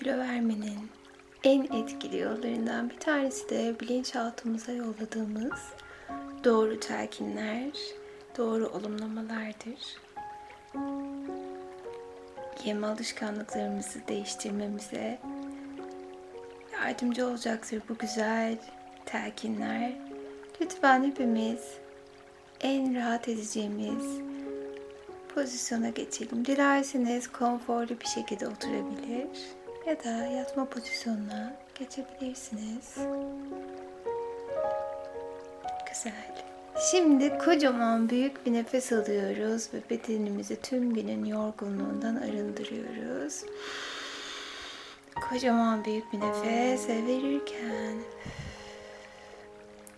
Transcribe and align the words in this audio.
kilo 0.00 0.18
vermenin 0.18 0.90
en 1.44 1.62
etkili 1.62 2.18
yollarından 2.18 2.90
bir 2.90 2.98
tanesi 2.98 3.48
de 3.50 3.80
bilinçaltımıza 3.80 4.72
yolladığımız 4.72 5.60
doğru 6.44 6.80
telkinler, 6.80 7.70
doğru 8.38 8.68
olumlamalardır. 8.68 10.00
Yeme 12.64 12.86
alışkanlıklarımızı 12.86 14.08
değiştirmemize 14.08 15.18
yardımcı 16.72 17.26
olacaktır 17.26 17.82
bu 17.88 17.98
güzel 17.98 18.58
telkinler. 19.06 19.92
Lütfen 20.60 21.04
hepimiz 21.04 21.60
en 22.60 22.94
rahat 22.94 23.28
edeceğimiz 23.28 24.20
pozisyona 25.34 25.88
geçelim. 25.88 26.44
Dilerseniz 26.44 27.28
konforlu 27.28 28.00
bir 28.00 28.06
şekilde 28.06 28.48
oturabilir 28.48 29.59
ya 29.90 30.04
da 30.04 30.26
yatma 30.26 30.64
pozisyonuna 30.64 31.52
geçebilirsiniz. 31.78 32.96
Güzel. 35.88 36.44
Şimdi 36.90 37.38
kocaman 37.38 38.10
büyük 38.10 38.46
bir 38.46 38.52
nefes 38.52 38.92
alıyoruz 38.92 39.68
ve 39.74 39.78
bedenimizi 39.90 40.60
tüm 40.62 40.94
günün 40.94 41.24
yorgunluğundan 41.24 42.16
arındırıyoruz. 42.16 43.44
Kocaman 45.28 45.84
büyük 45.84 46.12
bir 46.12 46.20
nefes 46.20 46.88
verirken 46.88 47.96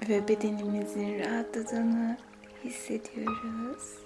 ve 0.09 0.29
bedenimizin 0.29 1.19
rahatladığını 1.19 2.17
hissediyoruz. 2.65 3.99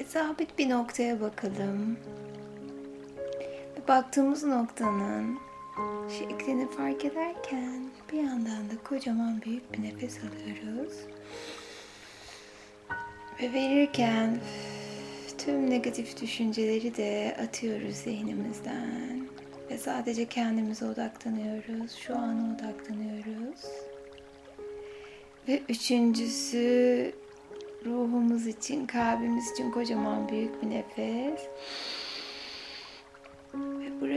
Ve 0.00 0.04
sabit 0.04 0.58
bir 0.58 0.70
noktaya 0.70 1.20
bakalım. 1.20 1.96
Baktığımız 3.88 4.44
noktanın 4.44 5.38
şeklini 6.18 6.70
fark 6.70 7.04
ederken 7.04 7.90
bir 8.12 8.18
yandan 8.18 8.70
da 8.70 8.82
kocaman 8.84 9.42
büyük 9.42 9.72
bir 9.72 9.82
nefes 9.82 10.18
alıyoruz. 10.18 10.92
Ve 13.42 13.52
verirken 13.52 14.40
tüm 15.38 15.70
negatif 15.70 16.22
düşünceleri 16.22 16.96
de 16.96 17.36
atıyoruz 17.42 17.94
zihnimizden. 17.96 19.28
Ve 19.70 19.78
sadece 19.78 20.28
kendimize 20.28 20.86
odaklanıyoruz. 20.86 21.94
Şu 21.94 22.16
ana 22.16 22.54
odaklanıyoruz. 22.54 23.64
Ve 25.48 25.62
üçüncüsü 25.68 27.12
ruhumuz 27.84 28.46
için, 28.46 28.86
kalbimiz 28.86 29.52
için 29.52 29.70
kocaman 29.70 30.28
büyük 30.28 30.62
bir 30.62 30.70
nefes. 30.70 31.40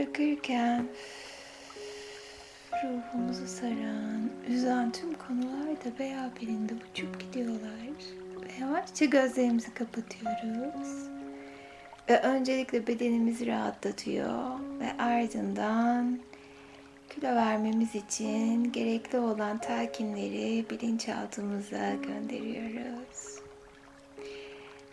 Bırakırken 0.00 0.88
ruhumuzu 2.84 3.46
saran, 3.46 4.30
üzen 4.48 4.92
tüm 4.92 5.14
konular 5.14 5.84
da 5.84 5.98
veya 5.98 6.30
birinde 6.40 6.72
uçup 6.74 7.20
gidiyorlar. 7.20 7.90
Ve 8.42 8.64
yavaşça 8.64 9.04
gözlerimizi 9.04 9.74
kapatıyoruz. 9.74 11.08
Ve 12.08 12.20
öncelikle 12.20 12.86
bedenimizi 12.86 13.46
rahatlatıyor 13.46 14.60
ve 14.80 15.02
ardından 15.02 16.18
kilo 17.08 17.34
vermemiz 17.34 17.94
için 17.94 18.72
gerekli 18.72 19.18
olan 19.18 19.58
telkinleri 19.58 20.64
bilinçaltımıza 20.70 21.94
gönderiyoruz. 21.94 23.40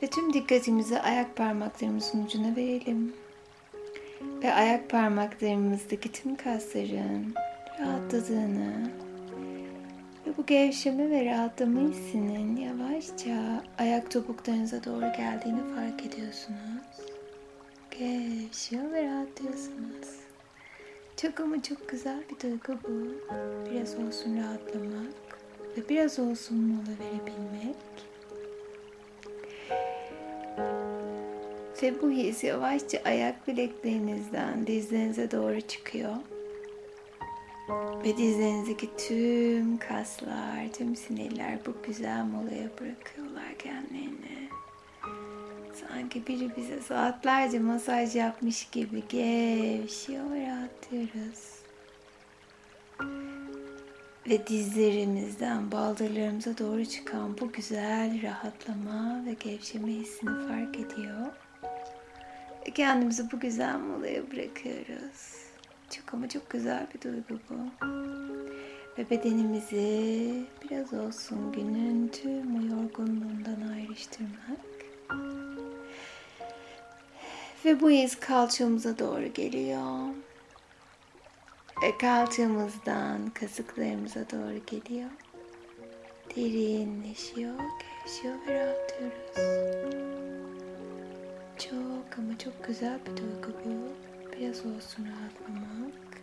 Ve 0.04 0.08
tüm 0.08 0.34
dikkatimizi 0.34 1.00
ayak 1.00 1.36
parmaklarımızın 1.36 2.26
ucuna 2.26 2.56
verelim. 2.56 3.14
Ve 4.44 4.54
ayak 4.54 4.90
parmaklarımızdaki 4.90 6.12
tüm 6.12 6.36
kasların 6.36 7.34
rahatladığını 7.80 8.92
ve 10.28 10.38
bu 10.38 10.46
gevşeme 10.46 11.10
ve 11.10 11.26
rahatlama 11.26 11.80
hissinin 11.80 12.56
yavaşça 12.56 13.64
ayak 13.78 14.12
topuklarınıza 14.12 14.84
doğru 14.84 15.06
geldiğini 15.18 15.76
fark 15.76 16.06
ediyorsunuz. 16.06 16.88
Gevşiyor 17.92 18.92
ve 18.92 19.04
rahatlıyorsunuz. 19.04 20.08
Çok 21.22 21.40
ama 21.40 21.62
çok 21.62 21.90
güzel 21.90 22.24
bir 22.30 22.40
duygu 22.40 22.80
bu. 22.84 23.08
Biraz 23.72 23.96
olsun 23.96 24.38
rahatlamak 24.38 25.40
ve 25.78 25.90
biraz 25.90 26.20
olsun 26.20 26.58
mola 26.58 26.96
verebilmek. 27.00 27.76
Ve 31.82 32.02
bu 32.02 32.12
his 32.12 32.44
yavaşça 32.44 33.02
ayak 33.06 33.48
bileklerinizden 33.48 34.68
dizlerinize 34.68 35.32
doğru 35.32 35.62
çıkıyor. 35.62 36.16
Ve 38.04 38.18
dizlerinizdeki 38.18 38.90
tüm 38.98 39.78
kaslar, 39.78 40.74
tüm 40.74 40.96
sinirler 40.96 41.60
bu 41.66 41.74
güzel 41.88 42.24
molaya 42.24 42.70
bırakıyorlar 42.80 43.58
kendilerini. 43.60 44.50
Sanki 45.74 46.28
biri 46.28 46.56
bize 46.58 46.82
saatlerce 46.82 47.60
masaj 47.60 48.16
yapmış 48.16 48.70
gibi 48.70 49.04
gevşiyor 49.10 50.26
rahatlıyoruz. 50.26 51.58
Ve 54.30 54.48
dizlerimizden 54.48 55.72
baldırlarımıza 55.72 56.58
doğru 56.58 56.86
çıkan 56.86 57.38
bu 57.38 57.52
güzel 57.52 58.22
rahatlama 58.24 59.26
ve 59.26 59.34
gevşeme 59.34 59.92
hissini 59.92 60.48
fark 60.48 60.76
ediyor. 60.76 61.28
Kendimizi 62.76 63.32
bu 63.32 63.40
güzel 63.40 63.78
molaya 63.80 64.32
bırakıyoruz. 64.32 65.38
Çok 65.90 66.14
ama 66.14 66.30
çok 66.30 66.50
güzel 66.50 66.88
bir 66.94 67.02
duygu 67.02 67.40
bu. 67.50 67.88
Ve 68.98 69.10
bedenimizi 69.10 70.46
biraz 70.64 70.94
olsun 70.94 71.52
günün 71.52 72.08
tüm 72.08 72.56
o 72.56 72.76
yorgunluğundan 72.76 73.70
ayrıştırmak. 73.74 74.68
Ve 77.66 77.82
bu 77.82 77.92
iz 77.92 78.20
kalçamıza 78.20 79.00
doğru 79.00 79.34
geliyor. 79.34 80.08
Ve 81.84 81.98
kalçamızdan 81.98 83.30
kasıklarımıza 83.30 84.20
doğru 84.20 84.60
geliyor. 84.66 85.10
Derinleşiyor, 86.36 87.54
gevşiyor 87.80 88.36
ve 88.48 88.66
rahatlıyoruz. 88.66 89.38
Çok 91.58 91.97
ama 92.18 92.38
çok 92.38 92.68
güzel 92.68 93.00
bir 93.06 93.18
duygu 93.18 93.58
bu. 93.66 93.88
Biraz 94.38 94.60
olsun 94.60 95.08
rahatlamak. 95.08 96.22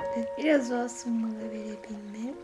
Ve 0.00 0.26
biraz 0.38 0.72
olsun 0.72 1.12
mola 1.12 1.50
verebilmek. 1.50 2.34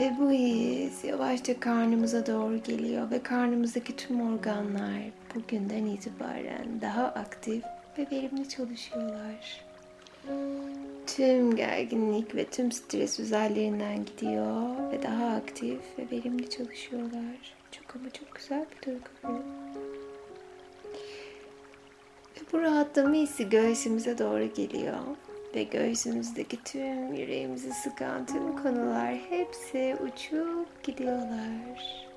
Ve 0.00 0.12
bu 0.18 0.30
his 0.30 1.04
yavaşça 1.04 1.60
karnımıza 1.60 2.26
doğru 2.26 2.62
geliyor 2.62 3.10
ve 3.10 3.22
karnımızdaki 3.22 3.96
tüm 3.96 4.32
organlar 4.32 5.00
bugünden 5.34 5.86
itibaren 5.86 6.80
daha 6.80 7.04
aktif 7.04 7.64
ve 7.98 8.06
verimli 8.12 8.48
çalışıyorlar. 8.48 9.64
Tüm 11.06 11.56
gerginlik 11.56 12.34
ve 12.34 12.44
tüm 12.44 12.72
stres 12.72 13.20
üzerlerinden 13.20 14.04
gidiyor 14.04 14.92
ve 14.92 15.02
daha 15.02 15.26
aktif 15.26 15.80
ve 15.98 16.16
verimli 16.16 16.50
çalışıyorlar. 16.50 17.54
Çok 17.76 17.96
ama 17.96 18.10
çok 18.10 18.34
güzel 18.34 18.66
bir 18.70 18.86
duygu 18.86 19.08
bu. 19.22 19.28
Ve 22.36 22.40
bu 22.52 22.60
rahatlama 22.60 23.14
hissi 23.14 23.48
göğsümüze 23.48 24.18
doğru 24.18 24.54
geliyor 24.54 24.98
ve 25.54 25.62
göğsümüzdeki 25.62 26.62
tüm 26.64 27.14
yüreğimizi 27.14 27.72
sıkan 27.72 28.26
tüm 28.26 28.56
konular 28.56 29.14
hepsi 29.14 29.96
uçup 30.02 30.84
gidiyorlar. 30.84 32.08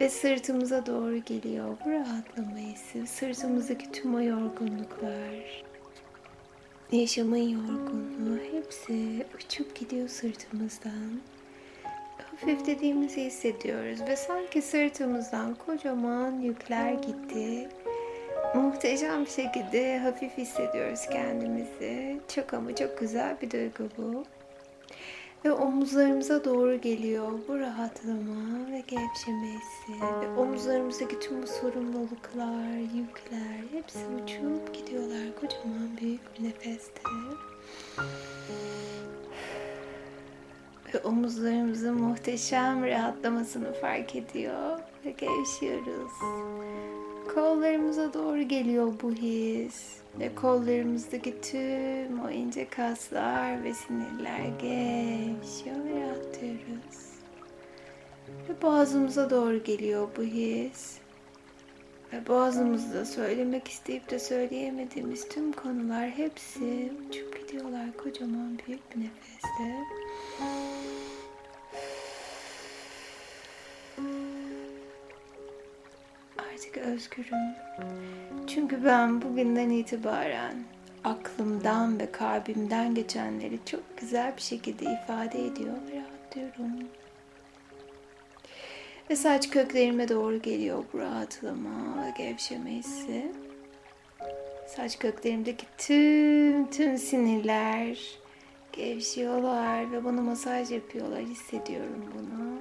Ve 0.00 0.08
sırtımıza 0.08 0.86
doğru 0.86 1.16
geliyor 1.16 1.76
bu 1.84 1.90
rahatlama 1.90 2.56
hissi. 2.56 3.06
Sırtımızdaki 3.06 3.92
tüm 3.92 4.14
o 4.14 4.20
yorgunluklar, 4.20 5.64
yaşamın 6.92 7.36
yorgunluğu 7.36 8.38
hepsi 8.52 9.26
uçup 9.36 9.76
gidiyor 9.76 10.08
sırtımızdan. 10.08 11.20
Hafiflediğimizi 12.30 13.24
hissediyoruz 13.24 14.00
ve 14.08 14.16
sanki 14.16 14.62
sırtımızdan 14.62 15.54
kocaman 15.54 16.40
yükler 16.40 16.92
gitti 16.92 17.68
muhteşem 18.54 19.24
bir 19.24 19.30
şekilde 19.30 19.98
hafif 19.98 20.38
hissediyoruz 20.38 21.00
kendimizi. 21.12 22.20
Çok 22.34 22.54
ama 22.54 22.74
çok 22.74 22.98
güzel 22.98 23.36
bir 23.42 23.50
duygu 23.50 23.88
bu. 23.98 24.24
Ve 25.44 25.52
omuzlarımıza 25.52 26.44
doğru 26.44 26.80
geliyor 26.80 27.32
bu 27.48 27.58
rahatlama 27.58 28.70
ve 28.72 28.80
gevşeme 28.80 29.46
hissi. 29.46 30.02
Ve 30.20 30.40
omuzlarımızdaki 30.40 31.20
tüm 31.20 31.42
bu 31.42 31.46
sorumluluklar, 31.46 32.76
yükler 32.94 33.64
hepsi 33.72 33.98
uçup 33.98 34.74
gidiyorlar 34.74 35.40
kocaman 35.40 35.96
büyük 36.00 36.20
bir 36.38 36.44
nefeste. 36.44 37.00
Ve 40.94 40.98
omuzlarımızın 40.98 41.94
muhteşem 41.94 42.84
rahatlamasını 42.84 43.72
fark 43.72 44.16
ediyor. 44.16 44.78
ve 45.06 45.10
gevşiyoruz. 45.10 46.12
Kollarımıza 47.34 48.14
doğru 48.14 48.42
geliyor 48.42 48.92
bu 49.02 49.12
his 49.12 49.96
ve 50.18 50.34
kollarımızdaki 50.34 51.40
tüm 51.40 52.20
o 52.24 52.30
ince 52.30 52.68
kaslar 52.68 53.64
ve 53.64 53.74
sinirler 53.74 54.44
gevşiyor 54.60 55.84
ve 55.84 56.00
rahatlıyoruz. 56.00 57.10
Ve 58.48 58.62
boğazımıza 58.62 59.30
doğru 59.30 59.62
geliyor 59.62 60.08
bu 60.16 60.22
his. 60.22 60.98
Ve 62.12 62.26
boğazımızda 62.26 63.04
söylemek 63.04 63.68
isteyip 63.68 64.10
de 64.10 64.18
söyleyemediğimiz 64.18 65.28
tüm 65.28 65.52
konular 65.52 66.10
hepsi 66.10 66.92
uçup 67.08 67.40
gidiyorlar 67.40 67.96
kocaman 67.96 68.58
büyük 68.66 68.96
bir 68.96 69.00
nefesle. 69.00 69.84
Özgürüm. 76.90 77.54
Çünkü 78.46 78.84
ben 78.84 79.22
bugünden 79.22 79.70
itibaren 79.70 80.54
aklımdan 81.04 82.00
ve 82.00 82.12
kalbimden 82.12 82.94
geçenleri 82.94 83.58
çok 83.66 83.98
güzel 83.98 84.36
bir 84.36 84.42
şekilde 84.42 84.84
ifade 84.84 85.46
ediyor 85.46 85.76
ve 85.92 85.96
rahatlıyorum. 85.96 86.88
Ve 89.10 89.16
saç 89.16 89.50
köklerime 89.50 90.08
doğru 90.08 90.42
geliyor 90.42 90.84
bu 90.92 90.98
rahatlama 90.98 92.04
ve 92.06 92.22
gevşeme 92.24 92.70
hissi. 92.70 93.32
Saç 94.66 94.98
köklerimdeki 94.98 95.66
tüm 95.78 96.70
tüm 96.70 96.98
sinirler 96.98 97.98
gevşiyorlar 98.72 99.92
ve 99.92 100.04
bana 100.04 100.20
masaj 100.20 100.70
yapıyorlar. 100.70 101.20
Hissediyorum 101.20 102.04
bunu. 102.14 102.58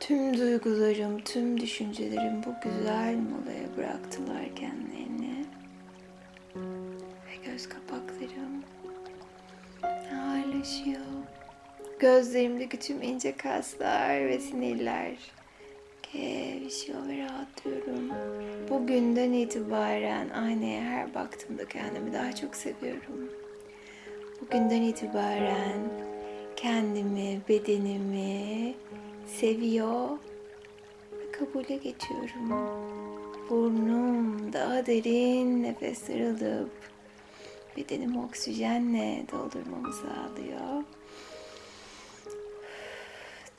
Tüm 0.00 0.38
duygularım, 0.38 1.20
tüm 1.20 1.60
düşüncelerim 1.60 2.42
bu 2.44 2.54
güzel 2.62 3.16
molaya 3.16 3.76
bıraktılar 3.76 4.56
kendilerini. 4.56 5.44
Ve 6.56 7.50
göz 7.50 7.68
kapaklarım 7.68 8.62
ağırlaşıyor. 9.82 11.00
Gözlerimdeki 11.98 12.78
tüm 12.78 13.02
ince 13.02 13.36
kaslar 13.36 14.26
ve 14.26 14.38
sinirler 14.40 15.12
gevşiyor 16.12 17.08
ve 17.08 17.18
rahatlıyorum. 17.18 18.10
Bugünden 18.70 19.32
itibaren 19.32 20.28
aynaya 20.30 20.82
her 20.82 21.14
baktığımda 21.14 21.68
kendimi 21.68 22.12
daha 22.12 22.34
çok 22.34 22.56
seviyorum. 22.56 23.30
Bugünden 24.40 24.82
itibaren 24.82 25.80
kendimi, 26.56 27.40
bedenimi 27.48 28.74
seviyor 29.28 30.08
ve 31.12 31.32
kabule 31.32 31.76
geçiyorum. 31.76 32.50
Burnum 33.50 34.52
daha 34.52 34.86
derin 34.86 35.62
nefesler 35.62 36.20
alıp 36.20 36.70
bedenimi 37.76 38.18
oksijenle 38.20 39.24
doldurmamı 39.32 39.92
sağlıyor. 39.92 40.82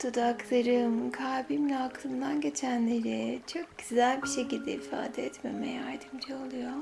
Dudaklarım 0.04 1.10
kalbimle 1.10 1.78
aklımdan 1.78 2.40
geçenleri 2.40 3.40
çok 3.46 3.78
güzel 3.78 4.22
bir 4.22 4.28
şekilde 4.28 4.72
ifade 4.72 5.26
etmeme 5.26 5.68
yardımcı 5.70 6.36
oluyor. 6.36 6.72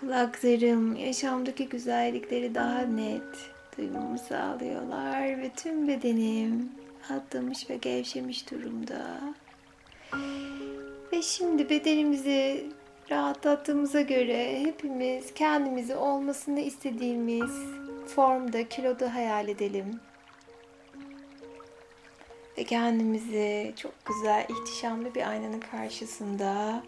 Kulaklarım 0.00 0.96
yaşamdaki 0.96 1.68
güzellikleri 1.68 2.54
daha 2.54 2.80
net 2.80 3.50
duymamı 3.78 4.18
sağlıyorlar 4.18 5.42
ve 5.42 5.50
tüm 5.56 5.88
bedenim 5.88 6.72
atlamış 7.10 7.70
ve 7.70 7.76
gevşemiş 7.76 8.50
durumda. 8.50 9.20
Ve 11.12 11.22
şimdi 11.22 11.70
bedenimizi 11.70 12.66
rahatlattığımıza 13.10 14.00
göre 14.00 14.60
hepimiz 14.60 15.34
kendimizi 15.34 15.94
olmasını 15.96 16.60
istediğimiz 16.60 17.50
formda, 18.06 18.68
kiloda 18.68 19.14
hayal 19.14 19.48
edelim. 19.48 20.00
Ve 22.58 22.64
kendimizi 22.64 23.74
çok 23.76 23.92
güzel, 24.06 24.46
ihtişamlı 24.48 25.14
bir 25.14 25.28
aynanın 25.30 25.60
karşısında 25.60 26.82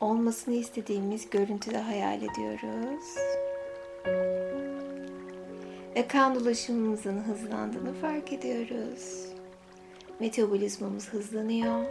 olmasını 0.00 0.54
istediğimiz 0.54 1.30
görüntüde 1.30 1.78
hayal 1.78 2.22
ediyoruz. 2.22 3.04
Ve 5.96 6.08
kan 6.08 6.34
dolaşımımızın 6.34 7.18
hızlandığını 7.18 7.94
fark 7.94 8.32
ediyoruz. 8.32 9.26
Metabolizmamız 10.20 11.08
hızlanıyor. 11.08 11.84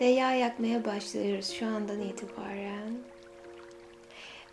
Ve 0.00 0.04
yağ 0.04 0.32
yakmaya 0.32 0.84
başlıyoruz 0.84 1.50
şu 1.50 1.66
andan 1.66 2.00
itibaren. 2.00 2.94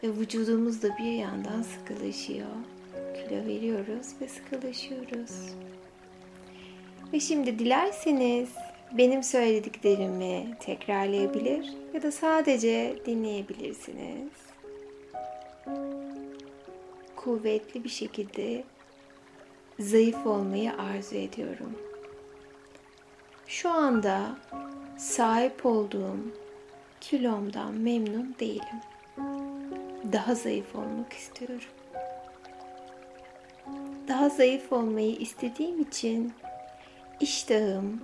Ve 0.03 0.07
vücudumuz 0.07 0.83
da 0.83 0.97
bir 0.97 1.11
yandan 1.11 1.61
sıkılaşıyor. 1.61 2.47
Kilo 2.93 3.45
veriyoruz 3.45 4.07
ve 4.21 4.27
sıkılaşıyoruz. 4.27 5.55
Ve 7.13 7.19
şimdi 7.19 7.59
dilerseniz 7.59 8.49
benim 8.91 9.23
söylediklerimi 9.23 10.57
tekrarlayabilir 10.59 11.73
ya 11.93 12.01
da 12.01 12.11
sadece 12.11 12.95
dinleyebilirsiniz. 13.05 14.31
Kuvvetli 17.17 17.83
bir 17.83 17.89
şekilde 17.89 18.63
zayıf 19.79 20.25
olmayı 20.25 20.73
arzu 20.73 21.15
ediyorum. 21.15 21.79
Şu 23.47 23.69
anda 23.69 24.37
sahip 24.97 25.65
olduğum 25.65 26.17
kilomdan 27.01 27.73
memnun 27.73 28.35
değilim. 28.39 28.81
Daha 30.13 30.35
zayıf 30.35 30.75
olmak 30.75 31.13
istiyorum. 31.13 31.69
Daha 34.07 34.29
zayıf 34.29 34.71
olmayı 34.73 35.15
istediğim 35.15 35.81
için 35.81 36.33
iştahım 37.19 38.01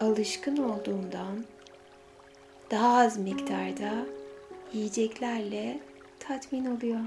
alışkın 0.00 0.56
olduğumdan 0.56 1.44
daha 2.70 2.98
az 2.98 3.18
miktarda 3.18 4.06
yiyeceklerle 4.72 5.78
tatmin 6.18 6.76
oluyor. 6.76 7.00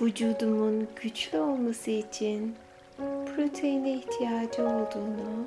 Vücudumun 0.00 0.88
güçlü 1.02 1.38
olması 1.38 1.90
için 1.90 2.54
proteine 3.36 3.94
ihtiyacı 3.94 4.62
olduğunu 4.62 5.46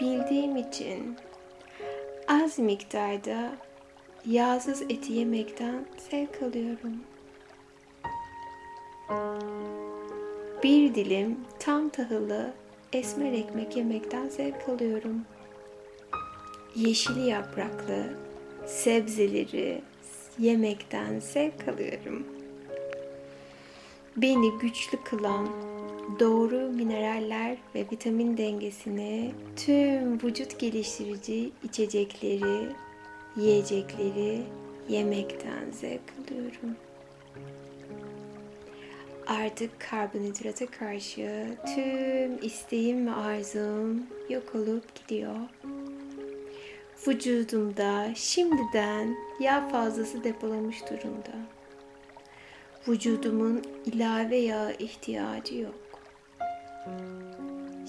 bildiğim 0.00 0.56
için 0.56 1.16
az 2.28 2.58
miktarda 2.58 3.52
yağsız 4.26 4.82
eti 4.82 5.12
yemekten 5.12 5.84
zevk 6.10 6.42
alıyorum. 6.42 6.96
Bir 10.62 10.94
dilim 10.94 11.38
tam 11.58 11.88
tahıllı 11.88 12.52
esmer 12.92 13.32
ekmek 13.32 13.76
yemekten 13.76 14.28
zevk 14.28 14.68
alıyorum. 14.68 15.24
Yeşil 16.76 17.26
yapraklı 17.26 18.04
sebzeleri 18.66 19.82
yemekten 20.38 21.18
zevk 21.18 21.68
alıyorum. 21.68 22.26
Beni 24.16 24.58
güçlü 24.58 24.98
kılan 25.04 25.48
doğru 26.20 26.56
mineraller 26.56 27.56
ve 27.74 27.86
vitamin 27.92 28.36
dengesini 28.36 29.32
tüm 29.56 30.22
vücut 30.22 30.58
geliştirici 30.58 31.50
içecekleri, 31.64 32.68
yiyecekleri 33.36 34.42
yemekten 34.88 35.70
zevk 35.72 36.14
alıyorum. 36.20 36.76
Artık 39.26 39.80
karbonhidrata 39.80 40.66
karşı 40.66 41.46
tüm 41.74 42.46
isteğim 42.46 43.06
ve 43.06 43.10
arzum 43.10 44.06
yok 44.28 44.54
olup 44.54 44.94
gidiyor. 44.94 45.36
Vücudumda 47.08 48.14
şimdiden 48.14 49.16
yağ 49.40 49.68
fazlası 49.68 50.24
depolamış 50.24 50.80
durumda. 50.90 51.32
Vücudumun 52.88 53.62
ilave 53.84 54.36
yağ 54.36 54.72
ihtiyacı 54.72 55.58
yok. 55.58 55.74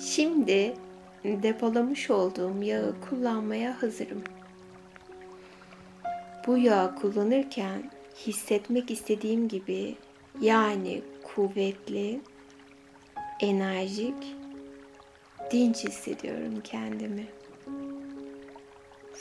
Şimdi 0.05 0.73
depolamış 1.23 2.09
olduğum 2.09 2.63
yağı 2.63 2.95
kullanmaya 3.09 3.81
hazırım. 3.81 4.23
Bu 6.47 6.57
yağı 6.57 6.95
kullanırken 6.95 7.91
hissetmek 8.27 8.91
istediğim 8.91 9.47
gibi 9.47 9.95
yani 10.41 11.01
kuvvetli, 11.23 12.21
enerjik, 13.39 14.35
dinç 15.51 15.83
hissediyorum 15.83 16.61
kendimi. 16.63 17.27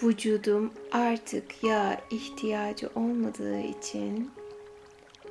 Vücudum 0.03 0.73
artık 0.93 1.65
yağ 1.65 2.01
ihtiyacı 2.11 2.91
olmadığı 2.95 3.61
için 3.61 4.31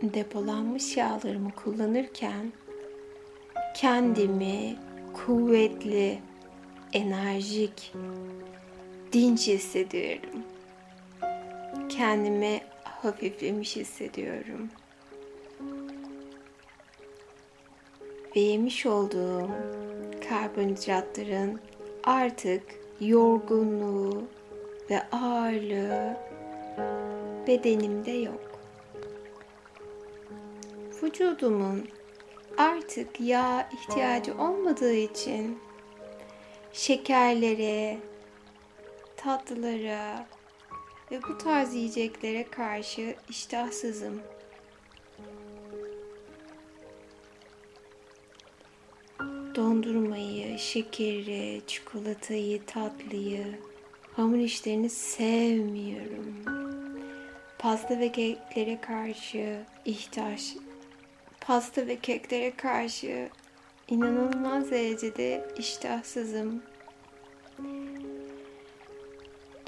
depolanmış 0.02 0.98
yağlarımı 0.98 1.52
kullanırken 1.52 2.52
kendimi 3.76 4.76
kuvvetli, 5.14 6.20
enerjik, 6.94 7.94
dinç 9.14 9.48
hissediyorum. 9.48 10.44
Kendimi 11.90 12.62
hafiflemiş 12.84 13.76
hissediyorum. 13.76 14.70
Ve 18.36 18.40
yemiş 18.40 18.86
olduğum 18.86 19.50
karbonhidratların 20.30 21.60
artık 22.04 22.64
yorgunluğu 23.00 24.24
ve 24.92 25.02
ağırlığı 25.12 26.18
bedenimde 27.48 28.12
yok. 28.12 28.60
Vücudumun 31.04 31.88
artık 32.58 33.22
yağ 33.22 33.70
ihtiyacı 33.74 34.38
olmadığı 34.38 34.94
için 34.94 35.60
şekerlere, 36.74 37.98
tatlılara 39.18 40.28
ve 41.12 41.24
bu 41.24 41.38
tarz 41.38 41.74
yiyeceklere 41.74 42.44
karşı 42.44 43.16
iştahsızım. 43.30 44.22
Dondurmayı, 49.56 50.60
şekeri, 50.60 51.62
çikolatayı, 51.68 52.66
tatlıyı, 52.66 53.71
hamur 54.22 54.38
işlerini 54.38 54.90
sevmiyorum. 54.90 56.36
Pasta 57.60 58.00
ve 58.00 58.12
keklere 58.12 58.82
karşı 58.82 59.64
ihtiyaç 59.86 60.56
pasta 61.42 61.88
ve 61.88 61.96
keklere 61.96 62.52
karşı 62.52 63.30
inanılmaz 63.88 64.72
derecede 64.72 65.48
iştahsızım. 65.58 66.64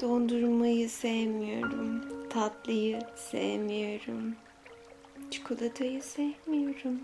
Dondurmayı 0.00 0.90
sevmiyorum. 0.90 2.04
Tatlıyı 2.30 2.98
sevmiyorum. 3.16 4.34
Çikolatayı 5.30 6.02
sevmiyorum. 6.02 7.00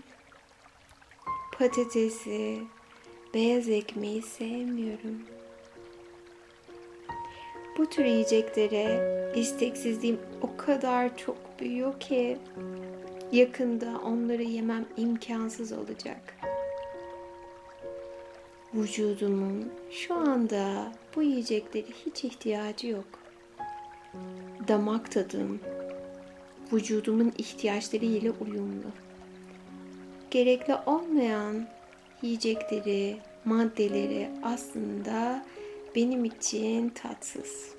Patatesi, 1.57 2.59
beyaz 3.33 3.69
ekmeği 3.69 4.21
sevmiyorum. 4.21 5.40
Bu 7.77 7.89
tür 7.89 8.05
yiyeceklere 8.05 9.11
isteksizliğim 9.35 10.19
o 10.41 10.57
kadar 10.57 11.17
çok 11.17 11.37
büyüyor 11.59 11.99
ki 11.99 12.37
yakında 13.31 14.01
onları 14.05 14.43
yemem 14.43 14.85
imkansız 14.97 15.71
olacak. 15.71 16.35
Vücudumun 18.73 19.71
şu 19.91 20.15
anda 20.15 20.91
bu 21.15 21.21
yiyecekleri 21.21 21.91
hiç 22.05 22.23
ihtiyacı 22.23 22.87
yok. 22.87 23.05
Damak 24.67 25.11
tadım 25.11 25.59
vücudumun 26.73 27.33
ihtiyaçları 27.37 28.05
ile 28.05 28.31
uyumlu. 28.31 28.91
Gerekli 30.31 30.75
olmayan 30.85 31.67
yiyecekleri, 32.21 33.17
maddeleri 33.45 34.29
aslında 34.43 35.45
benim 35.95 36.25
için 36.25 36.89
tatsız. 36.89 37.75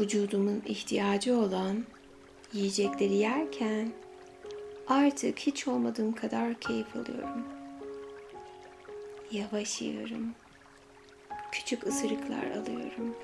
Vücudumun 0.00 0.62
ihtiyacı 0.66 1.38
olan 1.38 1.84
yiyecekleri 2.52 3.14
yerken 3.14 3.92
artık 4.86 5.38
hiç 5.38 5.68
olmadığım 5.68 6.12
kadar 6.12 6.54
keyif 6.54 6.96
alıyorum. 6.96 7.44
Yavaş 9.32 9.82
yiyorum. 9.82 10.34
Küçük 11.52 11.86
ısırıklar 11.86 12.50
alıyorum. 12.50 13.16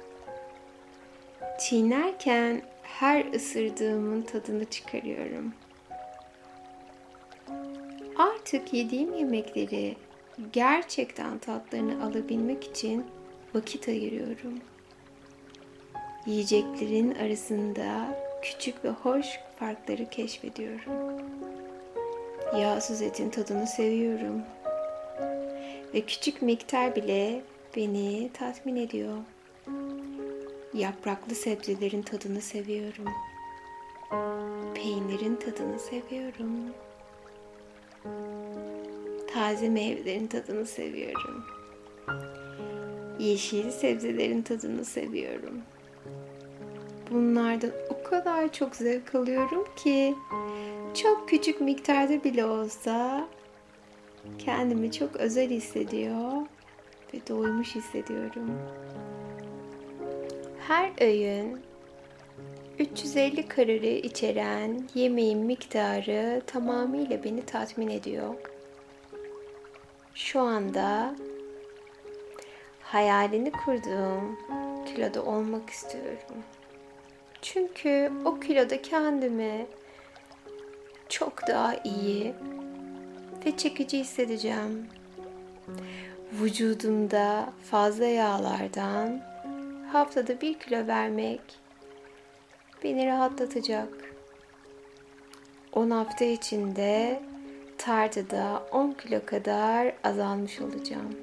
Çiğnerken 1.61 2.63
her 2.83 3.33
ısırdığımın 3.35 4.23
tadını 4.23 4.65
çıkarıyorum. 4.65 5.55
Artık 8.17 8.73
yediğim 8.73 9.15
yemekleri 9.15 9.97
gerçekten 10.53 11.39
tatlarını 11.39 12.05
alabilmek 12.05 12.65
için 12.65 13.05
vakit 13.55 13.89
ayırıyorum. 13.89 14.61
Yiyeceklerin 16.27 17.15
arasında 17.15 18.19
küçük 18.43 18.85
ve 18.85 18.89
hoş 18.89 19.27
farkları 19.59 20.11
keşfediyorum. 20.11 20.93
Yağsız 22.59 23.03
etin 23.03 23.31
tadını 23.31 23.67
seviyorum. 23.67 24.43
Ve 25.95 26.01
küçük 26.01 26.43
miktar 26.43 26.97
bile 26.97 27.43
beni 27.77 28.31
tatmin 28.35 28.77
ediyor. 28.77 29.17
Yapraklı 30.75 31.35
sebzelerin 31.35 32.03
tadını 32.03 32.41
seviyorum. 32.41 33.09
Peynirin 34.75 35.37
tadını 35.37 35.79
seviyorum. 35.79 36.75
Taze 39.35 39.69
meyvelerin 39.69 40.27
tadını 40.27 40.67
seviyorum. 40.67 41.45
Yeşil 43.19 43.71
sebzelerin 43.71 44.43
tadını 44.43 44.85
seviyorum. 44.85 45.63
Bunlardan 47.11 47.71
o 47.91 48.11
kadar 48.11 48.53
çok 48.53 48.77
zevk 48.77 49.15
alıyorum 49.15 49.65
ki 49.77 50.15
çok 50.95 51.29
küçük 51.29 51.61
miktarda 51.61 52.25
bile 52.25 52.45
olsa 52.45 53.29
kendimi 54.39 54.93
çok 54.93 55.17
özel 55.17 55.51
hissediyor 55.51 56.33
ve 57.15 57.19
doymuş 57.29 57.75
hissediyorum. 57.75 58.59
Her 60.69 60.93
öğün 61.01 61.61
350 62.79 63.49
kalori 63.49 63.99
içeren 63.99 64.89
yemeğin 64.95 65.39
miktarı 65.39 66.43
tamamıyla 66.47 67.25
beni 67.25 67.47
tatmin 67.47 67.89
ediyor. 67.89 68.54
Şu 70.15 70.41
anda 70.41 71.15
hayalini 72.83 73.53
kurduğum 73.53 74.39
kiloda 74.87 75.25
olmak 75.25 75.71
istiyorum. 75.71 76.45
Çünkü 77.43 78.13
o 78.25 78.41
kiloda 78.41 78.83
kendimi 78.83 79.67
çok 81.09 81.47
daha 81.49 81.75
iyi 81.75 82.35
ve 83.47 83.57
çekici 83.57 83.99
hissedeceğim. 83.99 84.89
Vücudumda 86.33 87.53
fazla 87.71 88.05
yağlardan 88.05 89.23
haftada 89.93 90.41
bir 90.41 90.59
kilo 90.59 90.87
vermek 90.87 91.41
beni 92.85 93.07
rahatlatacak. 93.07 93.89
10 95.73 95.91
hafta 95.91 96.25
içinde 96.25 97.23
tartıda 97.85 98.63
10 98.73 98.93
kilo 98.93 99.27
kadar 99.27 99.93
azalmış 100.05 100.61
olacağım. 100.61 101.17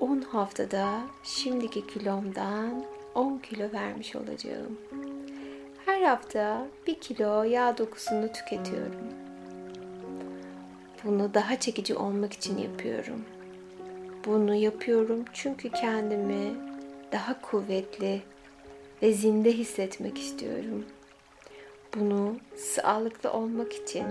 10 0.00 0.20
haftada 0.20 1.00
şimdiki 1.24 1.86
kilomdan 1.86 2.84
10 3.14 3.38
kilo 3.38 3.72
vermiş 3.72 4.16
olacağım. 4.16 4.78
Her 5.86 6.02
hafta 6.02 6.66
1 6.86 6.94
kilo 6.94 7.42
yağ 7.42 7.78
dokusunu 7.78 8.32
tüketiyorum. 8.32 9.06
Bunu 11.04 11.34
daha 11.34 11.60
çekici 11.60 11.94
olmak 11.94 12.32
için 12.32 12.58
yapıyorum. 12.58 13.24
Bunu 14.26 14.54
yapıyorum 14.54 15.24
çünkü 15.32 15.70
kendimi 15.70 16.54
daha 17.12 17.40
kuvvetli 17.40 18.22
ve 19.02 19.12
zinde 19.12 19.52
hissetmek 19.52 20.18
istiyorum. 20.18 20.84
Bunu 21.96 22.36
sağlıklı 22.56 23.32
olmak 23.32 23.72
için, 23.72 24.06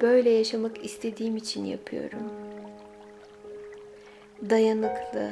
böyle 0.00 0.30
yaşamak 0.30 0.84
istediğim 0.84 1.36
için 1.36 1.64
yapıyorum. 1.64 2.32
Dayanıklı, 4.50 5.30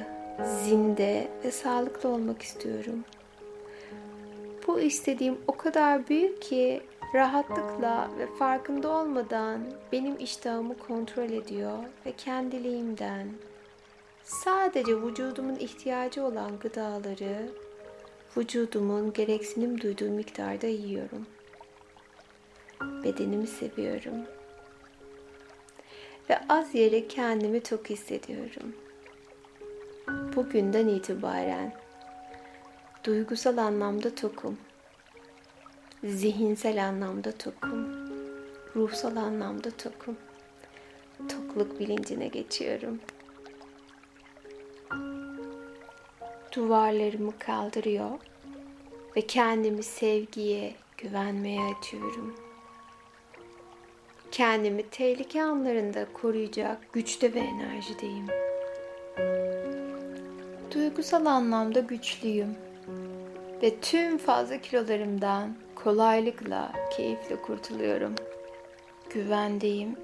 zinde 0.64 1.28
ve 1.44 1.50
sağlıklı 1.50 2.08
olmak 2.08 2.42
istiyorum. 2.42 3.04
Bu 4.66 4.80
istediğim 4.80 5.38
o 5.46 5.56
kadar 5.56 6.08
büyük 6.08 6.42
ki 6.42 6.82
rahatlıkla 7.14 8.10
ve 8.18 8.26
farkında 8.26 8.90
olmadan 8.90 9.60
benim 9.92 10.18
iştahımı 10.18 10.78
kontrol 10.78 11.30
ediyor 11.30 11.78
ve 12.06 12.12
kendiliğimden 12.12 13.28
sadece 14.24 15.02
vücudumun 15.02 15.56
ihtiyacı 15.56 16.24
olan 16.24 16.58
gıdaları 16.58 17.50
vücudumun 18.36 19.12
gereksinim 19.12 19.80
duyduğu 19.80 20.10
miktarda 20.10 20.66
yiyorum. 20.66 21.26
Bedenimi 22.80 23.46
seviyorum. 23.46 24.16
Ve 26.32 26.38
az 26.48 26.74
yere 26.74 27.08
kendimi 27.08 27.60
tok 27.62 27.90
hissediyorum. 27.90 28.74
Bugünden 30.36 30.88
itibaren 30.88 31.72
duygusal 33.04 33.56
anlamda 33.56 34.14
tokum. 34.14 34.58
Zihinsel 36.04 36.84
anlamda 36.84 37.32
tokum. 37.32 37.86
ruhsal 38.76 39.16
anlamda 39.16 39.70
tokum. 39.70 40.16
Tokluk 41.28 41.80
bilincine 41.80 42.28
geçiyorum. 42.28 43.00
Duvarlarımı 46.56 47.38
kaldırıyor 47.38 48.10
ve 49.16 49.20
kendimi 49.20 49.82
sevgiye, 49.82 50.74
güvenmeye 50.98 51.60
açıyorum. 51.74 52.51
Kendimi 54.32 54.82
tehlike 54.90 55.42
anlarında 55.42 56.06
koruyacak 56.12 56.92
güçte 56.92 57.34
ve 57.34 57.40
enerjideyim. 57.40 58.26
Duygusal 60.74 61.26
anlamda 61.26 61.80
güçlüyüm 61.80 62.56
ve 63.62 63.80
tüm 63.80 64.18
fazla 64.18 64.58
kilolarımdan 64.58 65.56
kolaylıkla, 65.74 66.72
keyifle 66.96 67.36
kurtuluyorum. 67.36 68.14
Güvendeyim 69.10 69.96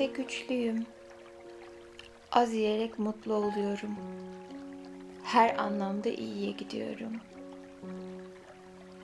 ve 0.00 0.06
güçlüyüm. 0.06 0.86
Az 2.32 2.52
yiyerek 2.54 2.98
mutlu 2.98 3.34
oluyorum. 3.34 3.96
Her 5.24 5.58
anlamda 5.58 6.08
iyiye 6.08 6.50
gidiyorum. 6.50 7.12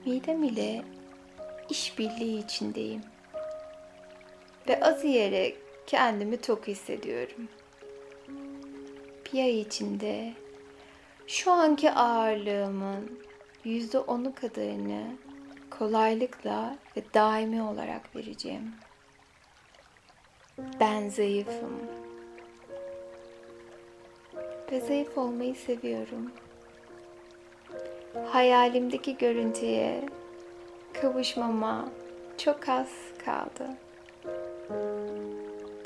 Midem 0.06 0.44
ile 0.44 0.82
işbirliği 1.70 2.44
içindeyim. 2.44 3.02
Ve 4.69 4.81
az 4.81 5.05
yiyerek 5.05 5.57
kendimi 5.87 6.40
tok 6.40 6.69
hissediyorum. 6.69 7.49
Bir 9.33 9.43
ay 9.43 9.61
içinde 9.61 10.33
şu 11.26 11.50
anki 11.50 11.90
ağırlığımın 11.90 13.21
yüzde 13.64 13.99
onu 13.99 14.35
kadarını 14.35 15.05
kolaylıkla 15.71 16.76
ve 16.97 17.02
daimi 17.14 17.62
olarak 17.62 18.17
vereceğim. 18.17 18.75
Ben 20.81 21.09
zayıfım. 21.09 21.81
Ve 24.73 24.81
zayıf 24.81 25.19
olmayı 25.19 25.55
seviyorum. 25.55 26.33
Hayalimdeki 28.26 29.17
görüntüye 29.17 30.09
kavuşmama 31.00 31.88
çok 32.38 32.69
az 32.69 32.88
kaldı. 33.25 33.69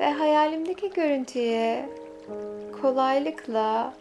Ve 0.00 0.12
hayalimdeki 0.12 0.90
görüntüye 0.90 1.88
kolaylıkla 2.82 3.94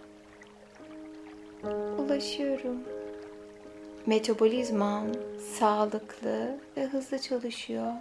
ulaşıyorum. 1.98 2.84
Metabolizmam 4.06 5.08
sağlıklı 5.60 6.58
ve 6.78 6.86
hızlı 6.86 7.20
çalışıyor. 7.20 7.92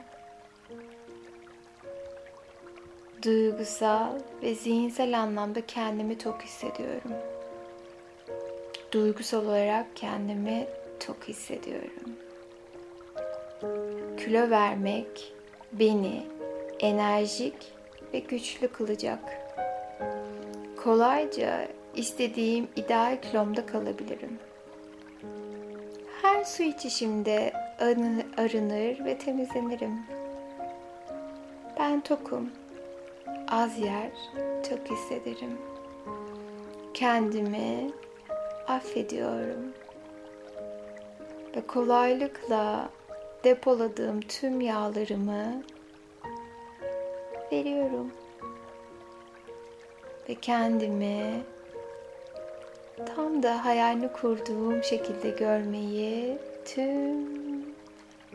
Duygusal 3.22 4.18
ve 4.42 4.54
zihinsel 4.54 5.20
anlamda 5.20 5.66
kendimi 5.66 6.18
tok 6.18 6.42
hissediyorum. 6.42 7.12
Duygusal 8.92 9.46
olarak 9.46 9.86
kendimi 9.94 10.66
tok 11.06 11.28
hissediyorum. 11.28 12.16
Kilo 14.18 14.50
vermek 14.50 15.34
beni 15.72 16.26
enerjik 16.80 17.54
ve 18.14 18.18
güçlü 18.18 18.68
kılacak. 18.68 19.18
Kolayca 20.84 21.68
istediğim 21.94 22.68
ideal 22.76 23.20
kilomda 23.22 23.66
kalabilirim. 23.66 24.38
Her 26.22 26.44
su 26.44 26.62
içişimde 26.62 27.52
arınır 28.36 29.04
ve 29.04 29.18
temizlenirim. 29.18 29.98
Ben 31.78 32.00
tokum. 32.00 32.50
Az 33.48 33.78
yer, 33.78 34.10
çok 34.68 34.90
hissederim. 34.90 35.58
Kendimi 36.94 37.90
affediyorum. 38.68 39.72
Ve 41.56 41.66
kolaylıkla 41.66 42.88
depoladığım 43.44 44.20
tüm 44.20 44.60
yağlarımı 44.60 45.62
veriyorum. 47.52 48.12
Ve 50.28 50.34
kendimi 50.34 51.42
tam 53.16 53.42
da 53.42 53.64
hayalini 53.64 54.12
kurduğum 54.12 54.84
şekilde 54.84 55.30
görmeyi 55.30 56.38
tüm 56.64 57.42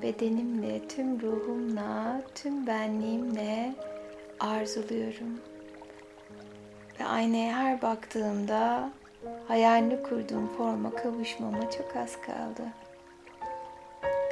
bedenimle, 0.02 0.88
tüm 0.88 1.22
ruhumla, 1.22 2.22
tüm 2.36 2.68
benliğimle 2.68 3.74
arzuluyorum. 4.40 5.40
Ve 7.00 7.06
aynaya 7.06 7.58
her 7.58 7.82
baktığımda 7.82 8.92
hayalini 9.48 10.04
kurduğum 10.04 10.48
forma 10.58 10.96
kavuşmama 10.96 11.72
çok 11.72 11.96
az 11.96 12.22
kaldı. 12.22 12.64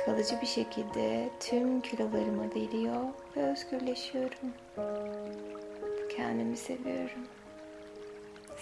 Kalıcı 0.05 0.41
bir 0.41 0.47
şekilde 0.47 1.29
tüm 1.39 1.81
kilolarıma 1.81 2.43
veriyor 2.55 3.03
ve 3.37 3.51
özgürleşiyorum. 3.51 4.53
Kendimi 6.15 6.57
seviyorum. 6.57 7.27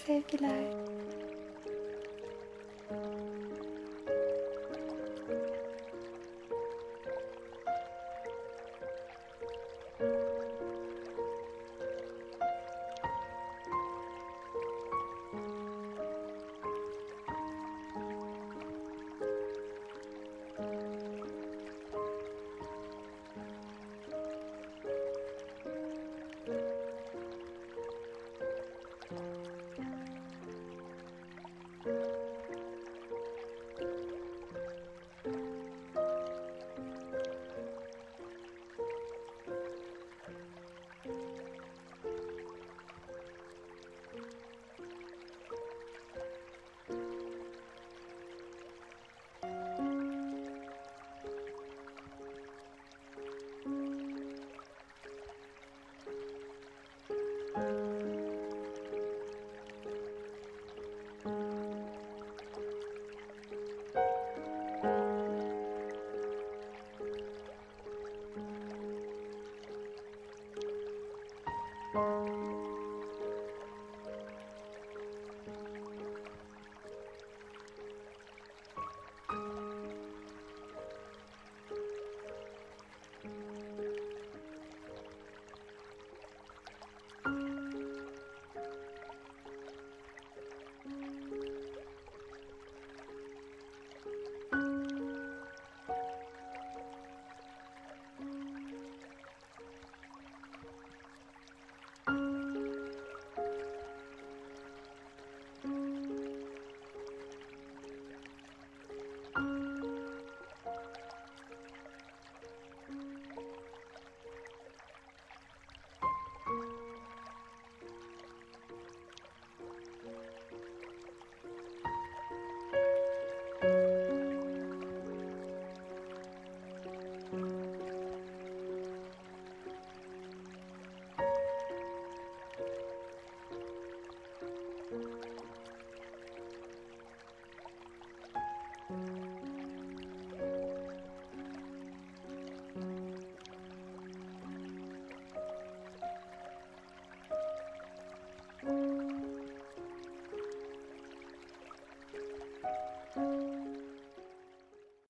Sevgiler. 0.06 0.64